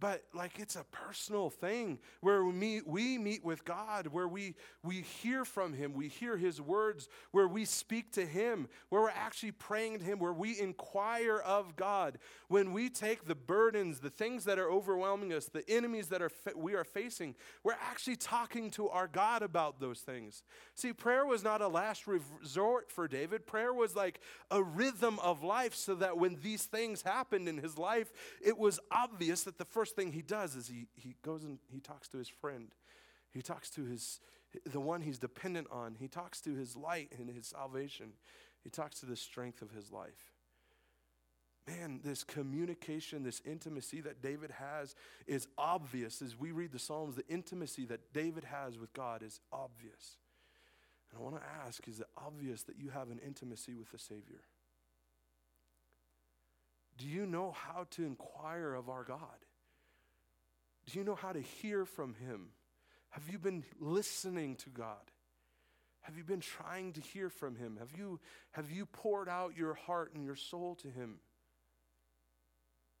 [0.00, 4.54] but like it's a personal thing where we meet, we meet with God, where we,
[4.82, 9.10] we hear from Him, we hear His words, where we speak to Him, where we're
[9.10, 12.18] actually praying to Him, where we inquire of God.
[12.48, 16.30] When we take the burdens, the things that are overwhelming us, the enemies that are
[16.56, 20.42] we are facing, we're actually talking to our God about those things.
[20.74, 24.20] See, prayer was not a last resort for David, prayer was like
[24.50, 28.12] a rhythm of life so that when these things happened in his life,
[28.44, 31.80] it was obvious that the first thing he does is he, he goes and he
[31.80, 32.68] talks to his friend.
[33.30, 34.20] He talks to his,
[34.64, 35.96] the one he's dependent on.
[36.00, 38.14] He talks to his light and his salvation.
[38.64, 40.32] He talks to the strength of his life.
[41.68, 44.94] Man, this communication, this intimacy that David has
[45.26, 46.22] is obvious.
[46.22, 50.16] As we read the Psalms, the intimacy that David has with God is obvious.
[51.10, 53.98] And I want to ask is it obvious that you have an intimacy with the
[53.98, 54.40] Savior?
[56.96, 59.45] Do you know how to inquire of our God?
[60.90, 62.48] Do you know how to hear from Him?
[63.10, 65.10] Have you been listening to God?
[66.02, 67.76] Have you been trying to hear from Him?
[67.78, 68.20] Have you,
[68.52, 71.16] have you poured out your heart and your soul to Him?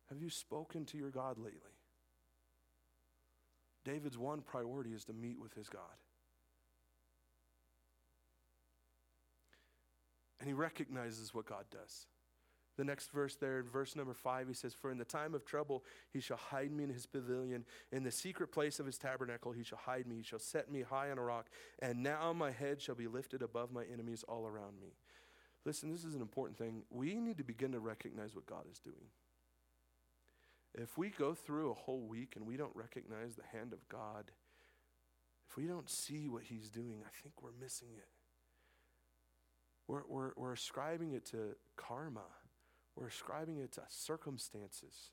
[0.08, 1.76] Have you spoken to your God lately?
[3.86, 5.82] David's one priority is to meet with his God.
[10.40, 12.06] And he recognizes what God does.
[12.76, 15.46] The next verse there, in verse number five, he says, For in the time of
[15.46, 17.64] trouble he shall hide me in his pavilion.
[17.90, 20.16] In the secret place of his tabernacle he shall hide me.
[20.16, 21.46] He shall set me high on a rock.
[21.78, 24.88] And now my head shall be lifted above my enemies all around me.
[25.64, 26.82] Listen, this is an important thing.
[26.90, 29.08] We need to begin to recognize what God is doing.
[30.74, 34.30] If we go through a whole week and we don't recognize the hand of God,
[35.48, 38.08] if we don't see what he's doing, I think we're missing it.
[39.88, 42.24] We're, we're, we're ascribing it to karma.
[42.96, 45.10] We're ascribing it to circumstances.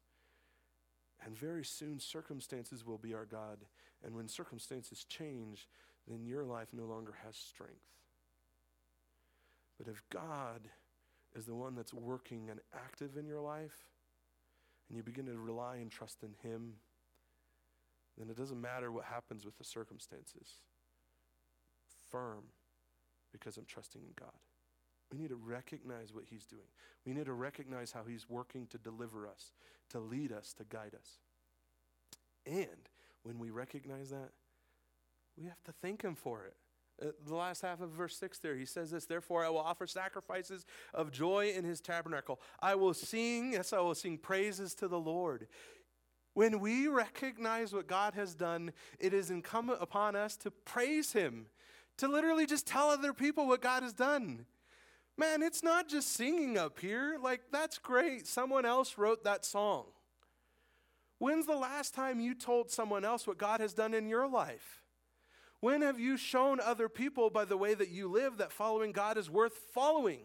[1.26, 3.60] And very soon, circumstances will be our God.
[4.04, 5.68] And when circumstances change,
[6.08, 7.76] then your life no longer has strength.
[9.78, 10.70] But if God
[11.36, 13.90] is the one that's working and active in your life,
[14.88, 16.74] and you begin to rely and trust in Him,
[18.18, 20.60] then it doesn't matter what happens with the circumstances.
[22.12, 22.44] Firm,
[23.32, 24.30] because I'm trusting in God.
[25.14, 26.64] We need to recognize what He's doing.
[27.06, 29.52] We need to recognize how He's working to deliver us,
[29.90, 31.20] to lead us, to guide us.
[32.48, 32.90] And
[33.22, 34.32] when we recognize that,
[35.38, 36.56] we have to thank Him for it.
[37.02, 39.88] Uh, the last half of verse 6 there, he says this Therefore, I will offer
[39.88, 42.40] sacrifices of joy in his tabernacle.
[42.60, 45.48] I will sing, yes, I will sing praises to the Lord.
[46.36, 51.48] When we recognize what God has done, it is incumbent upon us to praise him,
[51.98, 54.46] to literally just tell other people what God has done.
[55.18, 57.18] Man, it's not just singing up here.
[57.22, 58.28] Like, that's great.
[58.28, 59.86] Someone else wrote that song.
[61.20, 64.82] When's the last time you told someone else what God has done in your life?
[65.60, 69.18] When have you shown other people by the way that you live that following God
[69.18, 70.20] is worth following?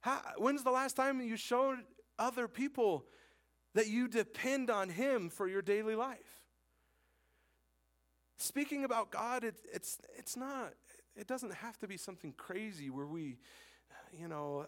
[0.00, 1.78] How, when's the last time you showed
[2.18, 3.04] other people
[3.74, 6.40] that you depend on Him for your daily life?
[8.38, 10.72] Speaking about God, it, it's, it's not,
[11.16, 13.38] it doesn't have to be something crazy where we,
[14.18, 14.66] you know,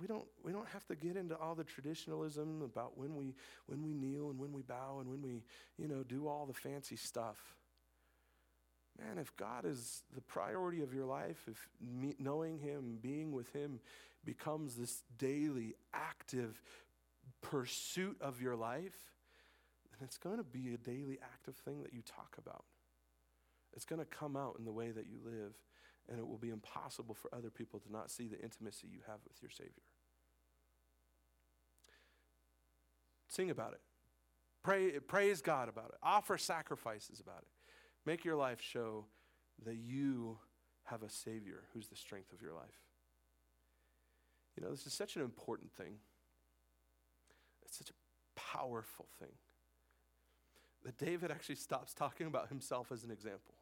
[0.00, 3.34] we don't, we don't have to get into all the traditionalism about when we,
[3.66, 5.42] when we kneel and when we bow and when we,
[5.78, 7.56] you know, do all the fancy stuff
[8.98, 13.52] man, if God is the priority of your life, if me, knowing Him, being with
[13.52, 13.80] Him
[14.24, 16.60] becomes this daily, active
[17.42, 18.96] pursuit of your life,
[19.90, 22.64] then it's going to be a daily, active thing that you talk about.
[23.74, 25.52] It's going to come out in the way that you live,
[26.08, 29.18] and it will be impossible for other people to not see the intimacy you have
[29.26, 29.82] with your Savior.
[33.28, 33.80] Sing about it.
[34.62, 35.98] Pray, praise God about it.
[36.02, 37.48] Offer sacrifices about it.
[38.04, 39.06] Make your life show
[39.64, 40.38] that you
[40.84, 42.80] have a Savior who's the strength of your life.
[44.56, 45.96] You know, this is such an important thing.
[47.64, 49.32] It's such a powerful thing
[50.84, 53.54] that David actually stops talking about himself as an example.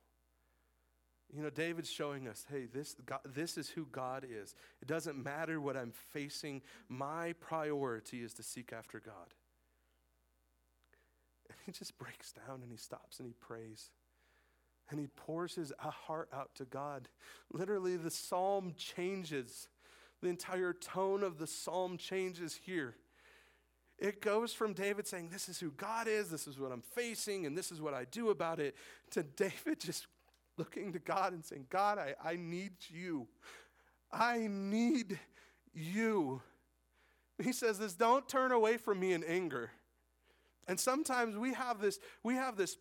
[1.32, 4.54] You know, David's showing us, hey, this, God, this is who God is.
[4.80, 9.34] It doesn't matter what I'm facing, my priority is to seek after God.
[11.48, 13.90] And he just breaks down and he stops and he prays
[14.90, 17.08] and he pours his heart out to God.
[17.52, 19.68] Literally, the psalm changes.
[20.20, 22.96] The entire tone of the psalm changes here.
[23.98, 27.46] It goes from David saying, This is who God is, this is what I'm facing,
[27.46, 28.74] and this is what I do about it,
[29.10, 30.06] to David just
[30.56, 33.26] looking to God and saying, God, I, I need you.
[34.12, 35.18] I need
[35.72, 36.42] you.
[37.42, 39.70] He says this don't turn away from me in anger.
[40.66, 42.76] And sometimes we have this, we have this,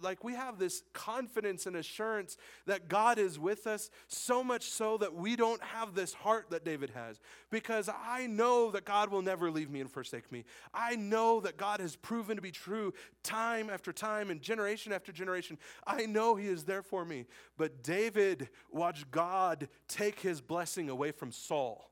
[0.00, 4.96] like we have this confidence and assurance that God is with us, so much so
[4.98, 7.20] that we don't have this heart that David has.
[7.50, 10.44] Because I know that God will never leave me and forsake me.
[10.74, 15.12] I know that God has proven to be true time after time and generation after
[15.12, 15.58] generation.
[15.86, 17.26] I know He is there for me.
[17.56, 21.90] But David watched God take his blessing away from Saul.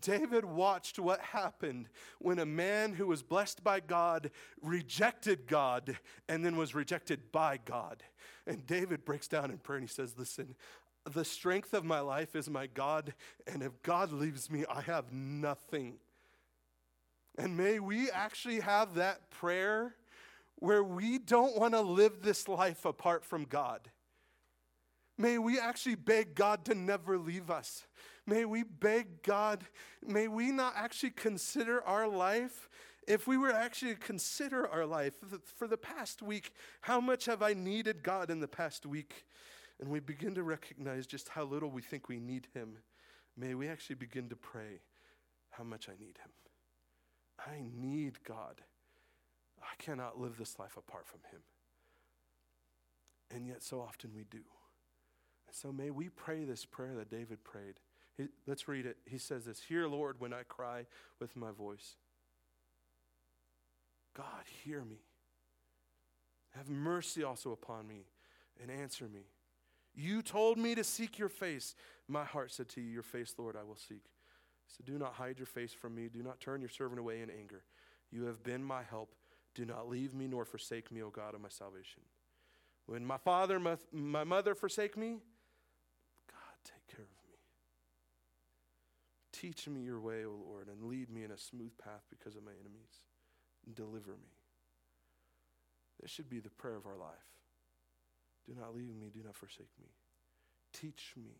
[0.00, 4.30] David watched what happened when a man who was blessed by God
[4.62, 5.96] rejected God
[6.28, 8.02] and then was rejected by God.
[8.46, 10.54] And David breaks down in prayer and he says, Listen,
[11.10, 13.14] the strength of my life is my God,
[13.46, 15.96] and if God leaves me, I have nothing.
[17.36, 19.94] And may we actually have that prayer
[20.56, 23.90] where we don't want to live this life apart from God.
[25.18, 27.86] May we actually beg God to never leave us.
[28.26, 29.64] May we beg God,
[30.06, 32.68] may we not actually consider our life.
[33.06, 35.14] If we were actually to consider our life
[35.56, 39.26] for the past week, how much have I needed God in the past week?
[39.78, 42.78] And we begin to recognize just how little we think we need Him.
[43.36, 44.80] May we actually begin to pray
[45.50, 46.30] how much I need Him.
[47.38, 48.62] I need God.
[49.60, 51.40] I cannot live this life apart from Him.
[53.30, 54.44] And yet, so often we do.
[55.46, 57.80] And so, may we pray this prayer that David prayed
[58.16, 58.96] He, let's read it.
[59.06, 60.86] He says this Hear, Lord, when I cry
[61.20, 61.96] with my voice.
[64.16, 64.98] God, hear me.
[66.56, 68.06] Have mercy also upon me
[68.62, 69.22] and answer me.
[69.94, 71.74] You told me to seek your face.
[72.08, 74.04] My heart said to you, Your face, Lord, I will seek.
[74.68, 76.08] So do not hide your face from me.
[76.08, 77.62] Do not turn your servant away in anger.
[78.10, 79.14] You have been my help.
[79.54, 82.02] Do not leave me nor forsake me, O God of my salvation.
[82.86, 85.18] When my father, my, my mother forsake me,
[86.28, 87.14] God, take care of me.
[89.44, 92.42] Teach me your way, O Lord, and lead me in a smooth path because of
[92.42, 93.04] my enemies.
[93.66, 94.32] And deliver me.
[96.00, 97.28] This should be the prayer of our life.
[98.48, 99.88] Do not leave me, do not forsake me.
[100.72, 101.32] Teach me,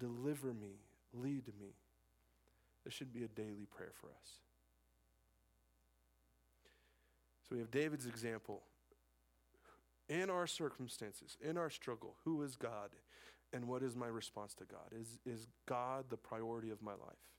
[0.00, 0.80] deliver me,
[1.14, 1.68] lead me.
[2.84, 4.40] This should be a daily prayer for us.
[7.48, 8.62] So we have David's example.
[10.08, 12.90] In our circumstances, in our struggle, who is God
[13.52, 14.90] and what is my response to God?
[15.00, 17.35] Is, is God the priority of my life?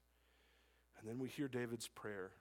[1.00, 2.32] And then we hear David's prayer,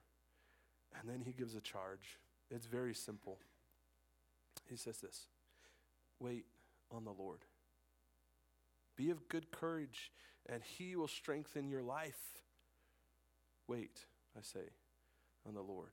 [0.98, 2.18] and then he gives a charge.
[2.50, 3.38] It's very simple.
[4.68, 5.26] He says this
[6.20, 6.46] Wait
[6.90, 7.40] on the Lord.
[8.96, 10.10] Be of good courage,
[10.48, 12.40] and he will strengthen your life.
[13.68, 14.70] Wait, I say,
[15.46, 15.90] on the Lord.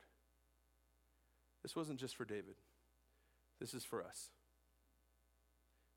[1.62, 2.56] This wasn't just for David,
[3.60, 4.30] this is for us.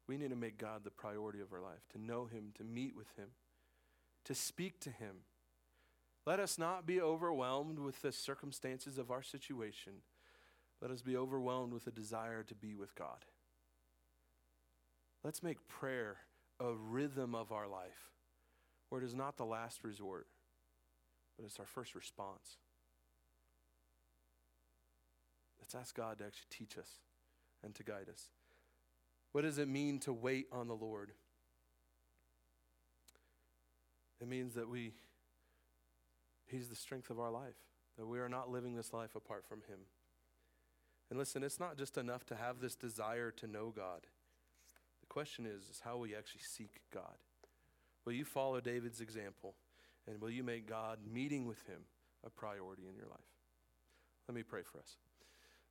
[0.07, 2.95] We need to make God the priority of our life, to know him, to meet
[2.95, 3.27] with him,
[4.23, 5.17] to speak to him.
[6.27, 9.93] Let us not be overwhelmed with the circumstances of our situation.
[10.81, 13.23] Let us be overwhelmed with a desire to be with God.
[15.23, 16.17] Let's make prayer
[16.59, 18.11] a rhythm of our life
[18.89, 20.27] where it is not the last resort,
[21.37, 22.57] but it's our first response.
[25.61, 26.89] Let's ask God to actually teach us
[27.63, 28.27] and to guide us.
[29.31, 31.13] What does it mean to wait on the Lord?
[34.19, 34.91] It means that we,
[36.47, 37.57] He's the strength of our life,
[37.97, 39.79] that we are not living this life apart from Him.
[41.09, 44.07] And listen, it's not just enough to have this desire to know God.
[45.01, 47.15] The question is, is how will you actually seek God?
[48.05, 49.55] Will you follow David's example?
[50.07, 51.81] And will you make God meeting with him
[52.25, 53.19] a priority in your life?
[54.27, 54.95] Let me pray for us.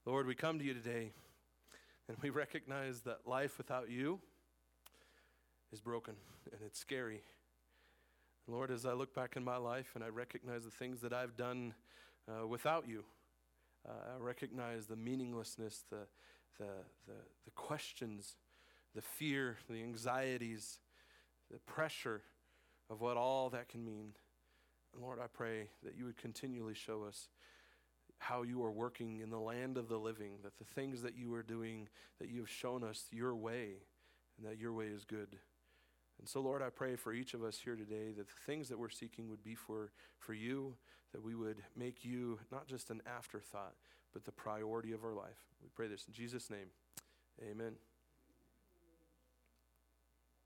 [0.04, 1.12] Lord, we come to you today
[2.08, 4.20] and we recognize that life without you
[5.72, 6.14] is broken
[6.52, 7.22] and it's scary.
[8.48, 11.36] Lord, as I look back in my life and I recognize the things that I've
[11.36, 11.74] done
[12.28, 13.04] uh, without you,
[13.88, 16.06] uh, I recognize the meaninglessness, the,
[16.58, 16.70] the,
[17.08, 18.36] the, the questions,
[18.94, 20.78] the fear, the anxieties,
[21.50, 22.22] the pressure
[22.88, 24.12] of what all that can mean.
[24.94, 27.28] And Lord, I pray that you would continually show us
[28.18, 31.34] how you are working in the land of the living, that the things that you
[31.34, 31.88] are doing,
[32.20, 33.82] that you have shown us your way,
[34.38, 35.36] and that your way is good.
[36.18, 38.78] And so, Lord, I pray for each of us here today that the things that
[38.78, 40.74] we're seeking would be for, for you,
[41.12, 43.74] that we would make you not just an afterthought,
[44.12, 45.44] but the priority of our life.
[45.62, 46.68] We pray this in Jesus' name.
[47.42, 47.76] Amen.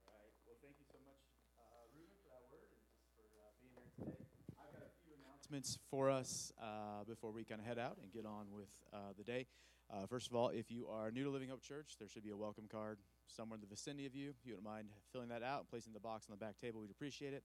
[0.07, 0.35] All right.
[0.45, 1.23] Well, thank you so much,
[1.55, 3.23] uh, for that word and just for
[3.63, 4.27] being here today.
[4.59, 8.11] I've got a few announcements for us uh, before we kind of head out and
[8.13, 9.47] get on with uh, the day.
[9.89, 12.31] Uh, first of all, if you are new to Living Hope Church, there should be
[12.31, 12.99] a welcome card
[13.35, 14.31] somewhere in the vicinity of you.
[14.31, 16.81] If you wouldn't mind filling that out and placing the box on the back table,
[16.81, 17.45] we'd appreciate it.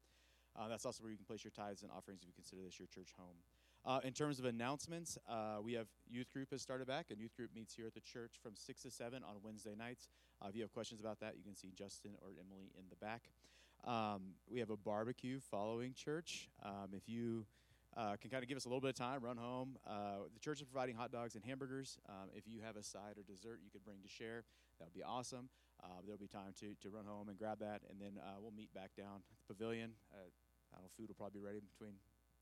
[0.58, 2.80] Uh, that's also where you can place your tithes and offerings if you consider this
[2.80, 3.36] your church home.
[3.86, 7.36] Uh, in terms of announcements, uh, we have youth group has started back, and youth
[7.36, 10.10] group meets here at the church from 6 to 7 on Wednesday nights.
[10.48, 13.30] if you have questions about that, you can see Justin or Emily in the back.
[13.84, 16.50] Um, we have a barbecue following church.
[16.64, 17.46] Um, if you
[17.96, 19.78] uh, can kind of give us a little bit of time, run home.
[19.88, 21.98] Uh, the church is providing hot dogs and hamburgers.
[22.10, 24.44] Um, if you have a side or dessert you could bring to share,
[24.80, 25.50] that would be awesome.
[25.84, 28.52] Uh, there'll be time to, to run home and grab that, and then uh, we'll
[28.52, 29.92] meet back down at the pavilion.
[30.12, 30.28] Uh,
[30.74, 31.94] I don't know, food will probably be ready between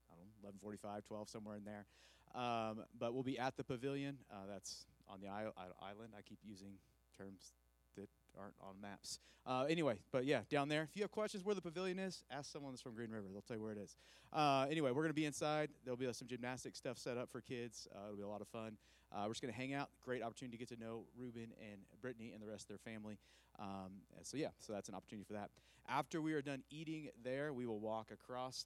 [0.09, 1.85] I don't know, 11:45, 12, somewhere in there.
[2.33, 4.17] Um, but we'll be at the pavilion.
[4.31, 6.13] Uh, that's on the island.
[6.17, 6.73] I keep using
[7.15, 7.53] terms
[8.39, 9.19] aren't on maps.
[9.45, 10.83] Uh, anyway, but yeah, down there.
[10.83, 13.27] If you have questions where the pavilion is, ask someone that's from Green River.
[13.31, 13.95] They'll tell you where it is.
[14.31, 15.69] Uh, anyway, we're going to be inside.
[15.83, 17.87] There'll be uh, some gymnastic stuff set up for kids.
[17.93, 18.77] Uh, it'll be a lot of fun.
[19.11, 19.89] Uh, we're just going to hang out.
[20.01, 23.19] Great opportunity to get to know Reuben and Brittany and the rest of their family.
[23.59, 25.49] Um, so yeah, so that's an opportunity for that.
[25.87, 28.65] After we are done eating there, we will walk across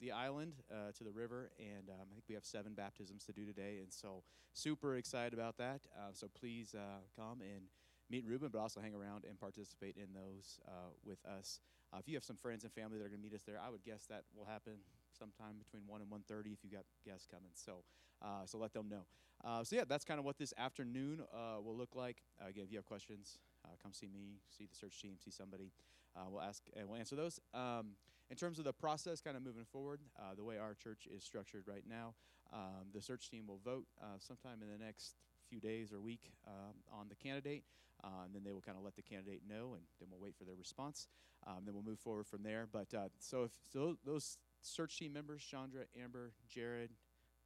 [0.00, 3.32] the island uh, to the river, and um, I think we have seven baptisms to
[3.32, 5.80] do today, and so super excited about that.
[5.96, 7.66] Uh, so please uh, come and
[8.10, 11.60] meet Reuben, but also hang around and participate in those uh, with us.
[11.92, 13.58] Uh, if you have some friends and family that are going to meet us there,
[13.64, 14.74] I would guess that will happen
[15.16, 17.50] sometime between 1 and 1.30 if you got guests coming.
[17.54, 17.84] So,
[18.22, 19.06] uh, so let them know.
[19.44, 22.22] Uh, so yeah, that's kind of what this afternoon uh, will look like.
[22.40, 25.72] again, if you have questions, uh, come see me, see the search team, see somebody.
[26.16, 27.40] Uh, we'll ask and we'll answer those.
[27.52, 27.96] Um,
[28.30, 31.22] in terms of the process, kind of moving forward, uh, the way our church is
[31.22, 32.14] structured right now,
[32.52, 35.16] um, the search team will vote uh, sometime in the next
[35.48, 37.64] few days or week um, on the candidate.
[38.04, 40.36] Uh, and then they will kind of let the candidate know, and then we'll wait
[40.36, 41.08] for their response.
[41.46, 42.66] Um, then we'll move forward from there.
[42.70, 46.90] But uh, so if so those search team members, Chandra, Amber, Jared,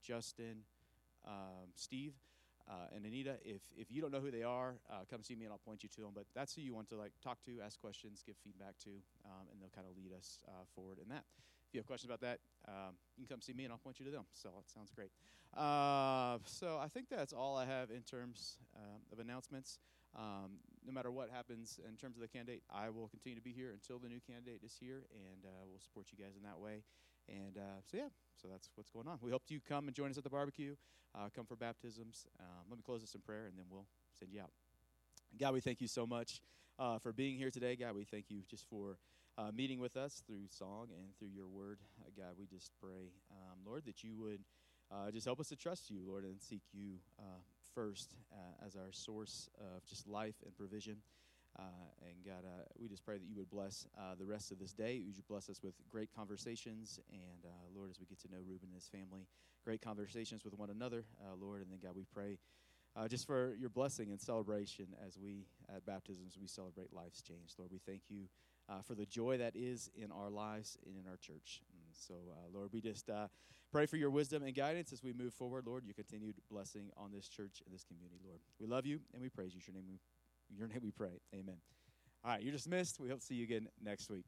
[0.03, 0.65] Justin,
[1.27, 2.15] um, Steve,
[2.69, 5.45] uh, and Anita, if if you don't know who they are, uh, come see me
[5.45, 6.11] and I'll point you to them.
[6.15, 8.91] But that's who you want to like talk to, ask questions, give feedback to,
[9.25, 11.25] um, and they'll kind of lead us uh, forward in that.
[11.69, 14.01] If you have questions about that, um, you can come see me and I'll point
[14.01, 14.25] you to them.
[14.33, 15.11] So it sounds great.
[15.57, 19.79] Uh, so I think that's all I have in terms um, of announcements.
[20.17, 23.53] Um, no matter what happens in terms of the candidate, I will continue to be
[23.53, 26.59] here until the new candidate is here, and uh, we'll support you guys in that
[26.59, 26.85] way.
[27.29, 28.09] And uh, so, yeah,
[28.41, 29.19] so that's what's going on.
[29.21, 30.77] We hope you come and join us at the barbecue,
[31.15, 32.27] uh, come for baptisms.
[32.41, 33.87] Um, let me close this in prayer, and then we'll
[34.19, 34.51] send you out.
[35.39, 36.41] God, we thank you so much
[36.79, 37.77] uh, for being here today.
[37.77, 38.97] God, we thank you just for
[39.39, 41.79] uh, meeting with us through song and through your word.
[42.03, 44.41] Uh, God, we just pray, um, Lord, that you would
[45.13, 46.97] just help us to trust you, Lord, and seek you
[47.79, 50.97] first uh, as our source of just life and provision.
[51.57, 51.63] Uh,
[52.03, 54.73] and God, uh, we just pray that you would bless uh, the rest of this
[54.73, 55.01] day.
[55.07, 56.99] Would you bless us with great conversations?
[57.13, 59.29] And uh, Lord, as we get to know Reuben and his family,
[59.65, 61.63] great conversations with one another, uh, Lord.
[61.63, 62.39] And then, God, we pray
[63.09, 67.55] just for your blessing and celebration as we, at baptisms, we celebrate life's change.
[67.57, 68.25] Lord, we thank you
[68.69, 71.63] Uh, for the joy that is in our lives and in our church.
[71.73, 73.29] And so, uh, Lord, we just uh,
[73.71, 75.85] Pray for your wisdom and guidance as we move forward, Lord.
[75.85, 78.41] Your continued blessing on this church and this community, Lord.
[78.59, 79.61] We love you and we praise you.
[79.67, 79.99] Your name we,
[80.57, 81.21] your name we pray.
[81.35, 81.57] Amen.
[82.25, 82.99] All right, you're dismissed.
[82.99, 84.25] We hope to see you again next week.